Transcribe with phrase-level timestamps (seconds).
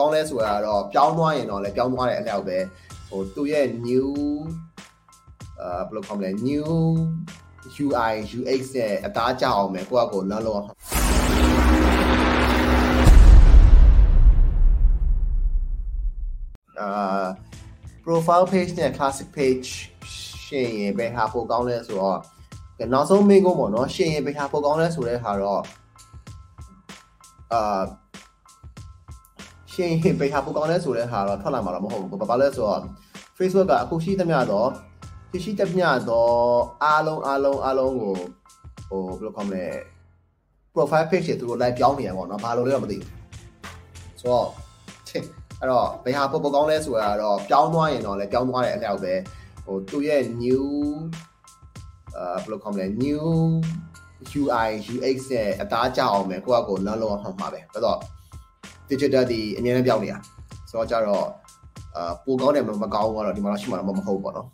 [0.00, 2.58] ကောင်းလဲဆိုတာတော့ပြောင်းသွားရင်တော့လည်းပြောင်းသွားတဲ့အလျောက်ပဲ
[3.08, 4.08] ဟိုသူရဲ့ new
[5.60, 6.68] အာဘယ်လိုခေါ်မလဲ new
[7.84, 10.62] UI UX နဲ့အသားကျအောင်ပဲကိုယ့်အကိုလမ်းလုံး
[16.80, 17.24] အာ
[18.04, 19.68] profile page နဲ့ classic page
[20.44, 22.18] ရှင်းရင်ဘယ်ဟာပိုကောင်းလဲဆိုတော့
[22.92, 25.62] နောက်ဆုံးမိကုန်းပေါ့နော်ရှင်းရင်ဘယ်ဟာပိုကောင်းလဲဆိုတဲ့ဟာတော့
[27.54, 27.82] အာ
[29.80, 32.80] ရှင်းရင်ဘယ်ဟာပိုကောင်းလဲဆိုတဲ့ဟာတော့ထွက်လာမှာတော့မဟုတ်ဘူးဘာပါလဲဆိုတော့
[33.38, 34.68] Facebook ကအခုရှိသမျှတော့
[35.44, 36.34] ရှိသမျှတော့
[36.84, 38.14] အားလုံးအားလုံးအားလုံးကို
[38.88, 39.64] ဟိုဘယ်လိုခေါ်မလဲ
[40.74, 43.08] profile page တွေသူတို့ live ပြောင်းနေရပေါ့နော်ဘာလို့လဲတော့မသိဘူး
[44.20, 44.46] ဆိုတော့
[45.60, 49.14] အဲ့တော့ဘယ်ဟာပိုပိုကောင်းလဲဆိုတာတော့ပြောင်းသွားရင်တော့လည်းပြောင်းသွားတဲ့အလျောက်ပဲ
[49.64, 50.64] ဟိုသူရဲ့ new
[52.16, 53.24] အာဘယ်လိုခေါ်မလဲ new
[54.40, 57.98] UI UX နဲ့အသားကျအောင်ပဲကိုယ့်အကိုလမ်းလုံးအောင်မှာပဲဆိုတော့
[58.90, 60.18] digital ဒီအများနဲ့ပြောင်းနေတာ
[60.70, 61.24] ဆိုတော့ကြတော့
[61.96, 64.48] အာပိုကောင်းတယ်မကောင်းဘူးကတော့ဒီမှာတော့ရှိမှာတော့မဟုတ်ဘူးပေါ့နော်